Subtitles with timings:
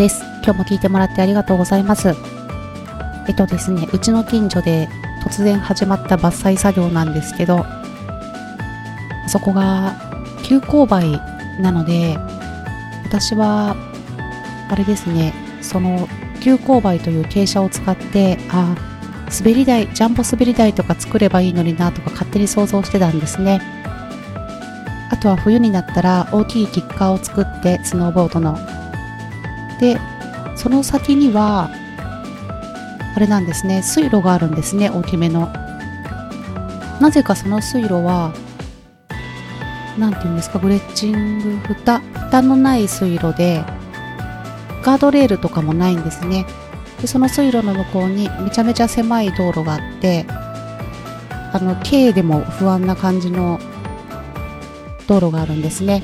[0.00, 0.24] です。
[0.42, 2.14] 今日も聞いてもらってありがとうございます。
[3.28, 4.88] えっとですね、うちの近所で
[5.22, 7.66] 突然始まった伐採作業なんですけど、
[9.28, 9.94] そこが
[10.42, 11.20] 急勾配
[11.60, 12.16] なので、
[13.04, 13.76] 私は、
[14.70, 16.08] あれですね、その
[16.40, 18.74] 急勾配という傾斜を使って、あ
[19.38, 23.60] 滑り台、ジャンボ滑り台とか作ればいいのになとか勝手に想像してたんですね。
[25.10, 28.79] あとは冬になったら大きいキッカーを作って、スノーボードの。
[29.80, 29.98] で、
[30.56, 31.70] その先には、
[33.16, 35.48] あれなんですね、水路があるんですね、大きめの。
[37.00, 38.32] なぜかその水路は、
[39.98, 43.64] なんていうんですか、グレッチング、蓋、蓋のない水路で、
[44.82, 46.46] ガードレールとかもないんですね。
[47.00, 50.26] で、その水路の向こうにめちゃめちゃ狭い道路があって、
[51.52, 53.58] あの、軽でも不安な感じの
[55.06, 56.02] 道路があるんですね。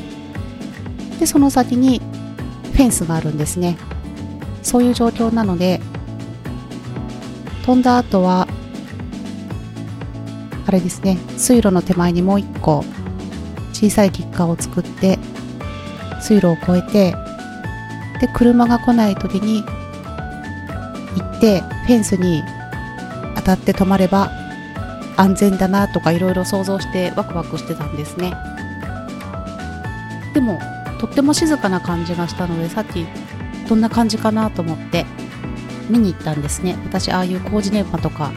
[1.21, 2.01] で、その先に
[2.77, 3.79] フェンスがあるんですね。
[4.63, 5.81] そういう状況なので、
[7.65, 8.47] 飛んだ後は、
[10.67, 12.85] あれですね、水路の手前にもう一個
[13.73, 15.19] 小さいキッカーを作って、
[16.21, 17.15] 水路を越えて、
[18.21, 19.71] で、車が来ない時に行
[21.39, 22.43] って、フェンスに
[23.37, 24.31] 当たって止まれば
[25.17, 28.35] 安全だなとかいろいろ想像してワクワクしてたんですね。
[30.35, 30.59] でも、
[30.99, 33.07] とっても静かな感じがしたので、さっき
[33.69, 35.05] どんな感じかなと思って
[35.91, 36.77] 見に行ったんですね。
[36.85, 38.33] 私、ああいう工事現場とか、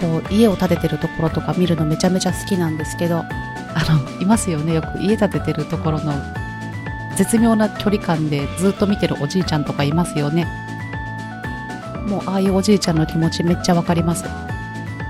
[0.00, 3.24] こう、家を建ててるところとか見るのめちゃめちゃ好きなんですけど、あ
[3.88, 4.74] の、いますよね。
[4.74, 6.12] よく家建ててるところの
[7.16, 10.46] 絶妙な距離感でずっと見てるおじいちゃんとかいますよね。
[12.06, 14.24] もう、ああいうおじいちゃんの気持ちめっちゃわかります。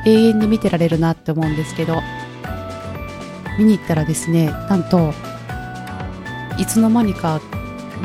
[0.05, 2.03] 永遠に見てられるなって思うんですけど、
[3.59, 5.15] 見に行ったらですね、なんと、
[6.61, 7.41] いつの間にか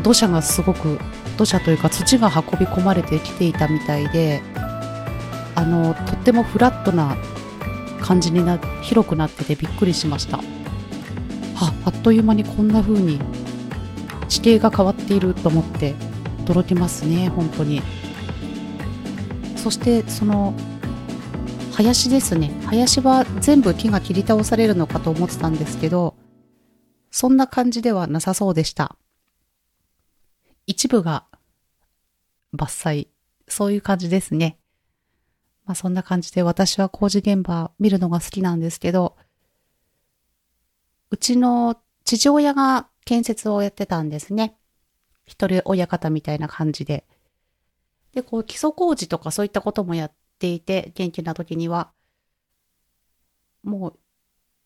[0.02, 0.98] 土砂がすごく
[1.38, 4.42] 土砂というか土が運び込まれてきていたみたいで
[5.56, 7.18] あのとってもフラットな
[8.02, 10.40] 感じにな広くなっててびっくりしました。
[11.58, 13.20] ああっという間にこんな風に
[14.28, 15.96] 地形が変わっていると思って
[16.46, 17.82] 驚きますね本当に。
[19.56, 20.54] そしてその
[21.74, 22.52] 林ですね。
[22.66, 26.15] 林は全部木が切り倒されるのかと思ってたんですけど
[27.16, 28.98] そんな感じではなさそうでした。
[30.68, 31.28] 一部が
[32.54, 33.08] 伐採。
[33.48, 34.60] そういう感じですね。
[35.64, 39.16] まあそんな感じで私は工事現場見るのが好きなんですけど、
[41.10, 44.58] うちの父親が建設をやってたんですね。
[45.26, 47.06] 一人親方みたいな感じで。
[48.12, 51.94] で、こう基礎工事とかそういったこともやっていて、元気な時には、
[53.64, 54.00] もう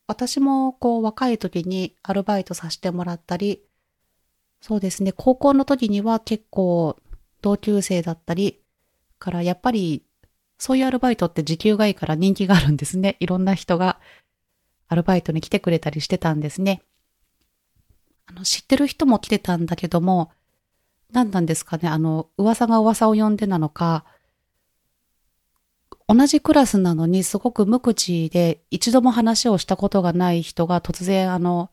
[0.09, 3.62] 私もこう若い時にアルバイトさせてもらったり、
[4.59, 6.97] そうですね、高校の時には結構
[7.44, 8.59] 同級生だったり、
[9.19, 10.03] からやっぱり
[10.58, 13.18] そういうアルバイトって時給がいいから人気があるんですね。
[13.19, 14.00] いろんな人が
[14.88, 16.81] アルバイトに来てくれたりしてたんですね。
[18.25, 20.31] あの、知ってる人も来てたんだけども、
[21.12, 24.06] 何なんですかね、あの、噂が噂を呼んでなのか、
[26.12, 31.70] 同じクラスなのにすごく無口で一度も話をしたことがない人が突然あの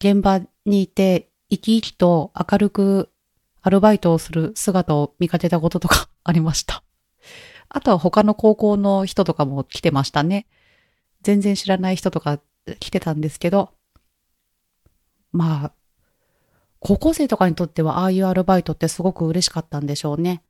[0.00, 3.10] 現場にいて生き生きと明るく
[3.60, 6.82] アルバイトをする姿を見かけたこととか ありました。
[7.68, 10.48] あとは他の高校の人とかも来てましたね。
[11.22, 12.40] 全然知らない人とか
[12.80, 13.70] 来てたんですけど、
[15.30, 15.72] まあ、
[16.80, 20.42] 高校生とかにとってはああいうアルバイトってすごく嬉しかったんでしょうね。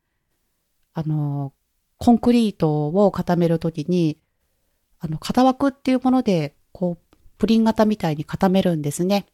[0.93, 1.53] あの、
[1.97, 4.17] コンクリートを固めるときに、
[4.99, 9.25] あの、型枠っていうもので、こう、プリン型みたいに固めるんですね。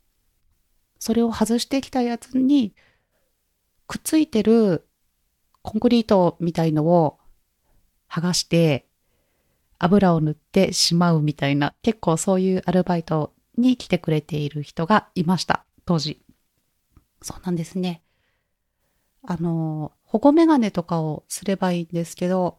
[0.99, 2.73] それを外してきたやつに、
[3.87, 4.87] くっついてる
[5.61, 7.17] コンクリートみたいのを
[8.09, 8.87] 剥がして、
[9.77, 16.21] 油を塗ってしまうみたいな、結構そういうアルバイトに来てくれている人がいました、当時。
[17.21, 18.01] そうなんですね。
[19.23, 22.57] あの、保護メガネとかをすればいいんですけど、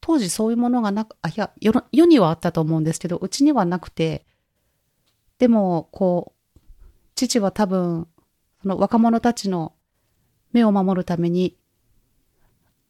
[0.00, 4.24] 当時そういうものがなく、あ、いや、世世にはあったと思うんですけど、うちにはなくて、
[5.38, 6.60] でも、こう、
[7.14, 8.06] 父は多分、
[8.62, 9.72] その若者たちの
[10.52, 11.56] 目を守るために、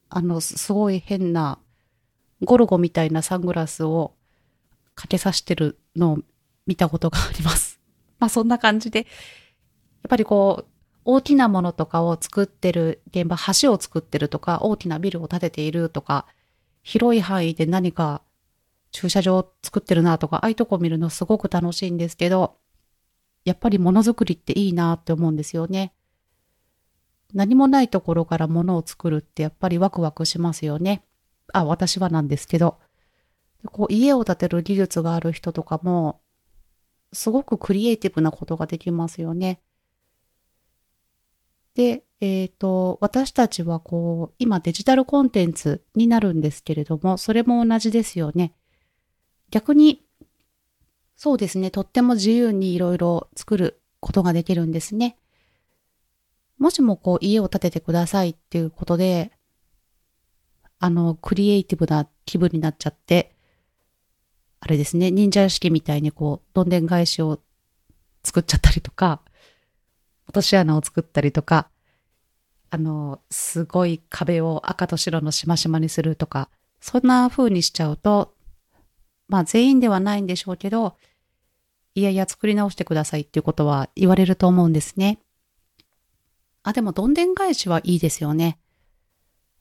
[0.09, 1.59] あの、すごい変な、
[2.43, 4.13] ゴルゴみたいなサングラスを
[4.93, 6.19] かけさしてるのを
[6.67, 7.79] 見たことがあります。
[8.19, 9.07] まあそんな感じで、やっ
[10.09, 10.76] ぱりこう、
[11.09, 16.25] 大きなものとかを作ってる現場、橋を作ってるとか、大きなビルを建てているとか、
[16.83, 18.21] 広い範囲で何か
[18.91, 22.57] 駐車場を作ってるなとか、ああいうとこ見るのすごく楽しいんですけど、
[23.45, 25.93] やっぱりものづくりっていいなって思うんですよね。
[27.33, 31.05] 何もないところから物を作るってやっぱりワクワクしますよね。
[31.53, 32.79] あ、私はなんですけど。
[33.71, 36.19] こう家を建てる技術がある人とかも、
[37.13, 39.61] すごくクリエイティブなことができますよね。
[41.77, 48.55] で、えっ、ー、と、私たちはこう、今デジタルコンテンツになるんですけれども、それも同じですよね。
[49.51, 50.03] 逆に、
[51.15, 55.19] そうですね、とっても自由にいろいろ作ることができるんですね。
[56.57, 59.31] もしもこう家を建ててくださいっていうことで、
[60.79, 63.35] あの、クリエイティブな気分になっちゃって、
[64.61, 67.39] あれですね、忍者屋敷みたいにこう、どんでん返しを
[68.23, 69.21] 作っちゃったりとか、
[70.37, 71.69] とし穴を作ったりとか、
[72.69, 76.49] あの、すごい壁を赤と白のしましまにするとか、
[76.79, 78.35] そんな風にしちゃうと、
[79.27, 80.95] まあ全員ではないんでしょうけど、
[81.95, 85.19] いやいや作り直してくださいっていうことは言われると思うんですね。
[86.61, 88.59] あ、でもどんでん返しはいいですよね。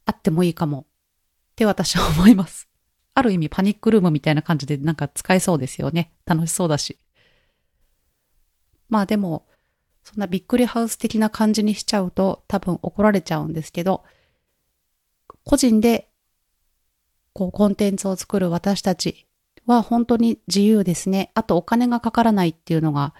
[0.04, 0.80] あってもいいかも。
[0.80, 0.84] っ
[1.56, 2.68] て私は思います。
[3.14, 6.12] ある意味パニックルームみたいな感じでなんか使えそうですよね。
[6.26, 6.98] 楽しそうだし。
[8.90, 9.46] まあでも、
[10.06, 14.04] そんなびっくりハウス的な感じにしちゃうと多分怒られちゃうんですけど、
[15.42, 16.08] 個人で
[17.32, 19.26] こうコンテンツを作る私たち
[19.66, 21.32] は本当に自由ですね。
[21.34, 23.14] あとお金がかからないっていうのが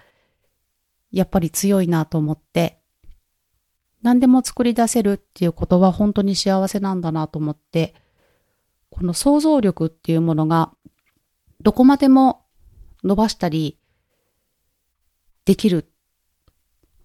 [1.11, 2.79] やっぱり強いなと思って、
[4.01, 7.95] 何でも作り出せるっていうことは本当に幸せなんだなと思って、
[8.91, 10.71] この想像力っていうものが
[11.59, 12.45] どこまでも
[13.03, 13.77] 伸ばしたり
[15.43, 15.85] できる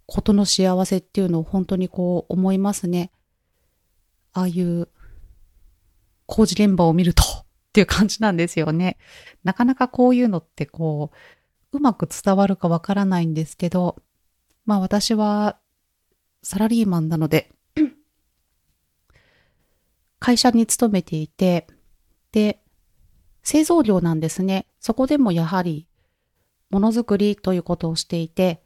[0.07, 3.11] ことの幸せっていうのを本当にこう思いますね。
[4.33, 4.89] ああいう
[6.27, 8.97] 工事現場を見るとっていう感じなんですよね。
[9.45, 11.11] なかなかこういうのってこ
[11.73, 13.97] う、うまく伝わるかわからないんですけど、
[14.65, 15.59] まあ私は
[16.43, 17.51] サラリーマンなので
[20.23, 21.67] 会社に勤めていて、
[22.31, 22.61] で、
[23.43, 24.69] 製造業なんですね。
[24.79, 25.89] そこでもやはり
[26.71, 28.62] ものづくりということをしていて、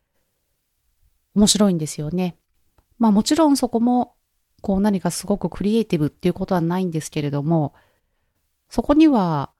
[1.36, 2.36] 面白いんですよね。
[2.98, 4.14] まあもちろんそこも、
[4.62, 7.74] こう何かすごくクリエイティブっていうことはないんですけれども、
[8.70, 9.50] そこには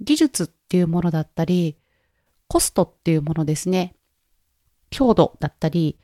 [0.00, 1.78] 技術っていうものだったり、
[2.48, 3.94] コストっていうものですね。
[4.90, 5.96] 強度だったり、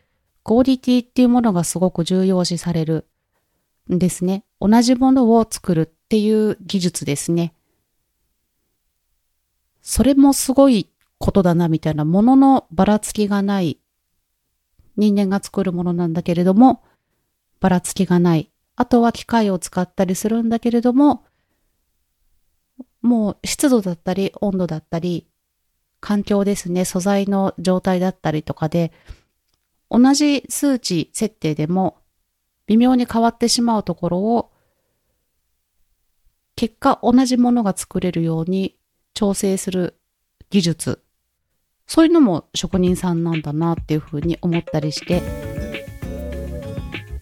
[0.44, 3.08] クオリティっていうものがすごく重要視される
[3.92, 4.44] んですね。
[4.60, 7.54] 同じものを作るっていう技術ですね。
[9.82, 10.88] それもすごい
[11.18, 13.80] ことだなみたいなもののばらつきがない
[14.98, 16.82] 人間が作るものなんだけれども、
[17.60, 18.50] ばらつきがない。
[18.76, 21.24] あとは機械を使ったりするんだけれども、
[23.00, 25.26] もう湿度だったり温度だったり、
[26.00, 28.92] 環境ですね、素材の状態だったりとかで、
[29.88, 31.98] 同じ数値設定でも
[32.66, 34.52] 微妙に変わってしまうところを、
[36.56, 38.76] 結果同じものが作れるように
[39.14, 39.98] 調整する
[40.50, 41.02] 技術
[41.88, 45.22] そういうのも職人さんなんだなっていうふうに思ったりして、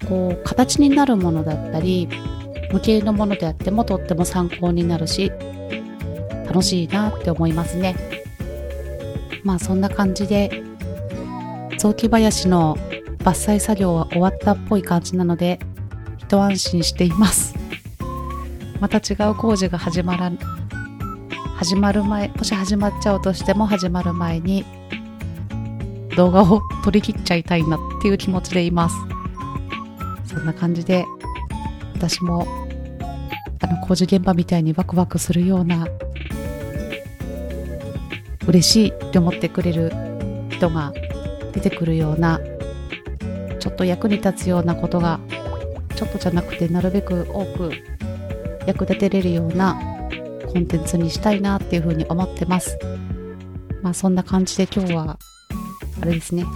[0.08, 2.08] こう、形になるものだったり、
[2.72, 5.30] 無形のものであってもとっても参考になるし、
[6.46, 7.94] 楽しいなって思いますね。
[9.44, 10.64] まあそんな感じで、
[11.78, 12.76] 雑木林の
[13.20, 15.60] 伐採作業は終わったっぽい感じなので、
[16.18, 17.54] 一安心しています。
[18.80, 20.28] また違う工事が始まら
[21.56, 24.66] 始まる前もし始まっちゃうとしても始まる前に
[26.14, 28.96] 動画を撮り切っちゃいたいなっていう気持ちでいます。
[30.26, 31.06] そんな感じで
[31.94, 32.46] 私も
[33.62, 35.88] あの工事現場みたいにワクワクするような
[38.46, 39.90] 嬉しいって思ってくれる
[40.50, 40.92] 人が
[41.52, 42.38] 出てくるような
[43.58, 45.20] ちょっと役に立つようなことが
[45.94, 47.72] ちょっとじゃなくてなるべく多く
[48.66, 49.95] 役立てれるような
[50.56, 52.78] コンテンツにしたいなっていうふうに思ってます。
[53.82, 55.18] まあそんな感じで今日は、
[56.00, 56.46] あれですね、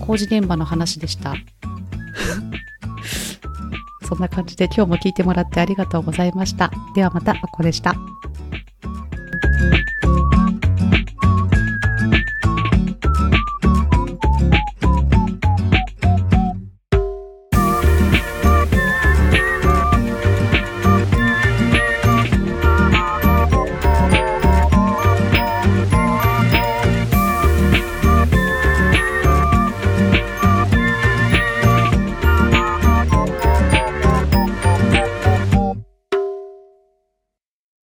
[0.00, 1.34] 工事現場の話でした。
[4.08, 6.72] そんな感じで今日も聞いてもらってありがとうございました。
[6.96, 7.94] ではまた、あこでした。